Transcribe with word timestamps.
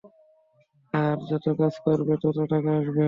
আরে 0.93 1.23
যত 1.29 1.45
কাজ 1.59 1.73
ধরবে, 1.85 2.13
তত 2.23 2.37
টাকা 2.51 2.69
আসবে। 2.79 2.99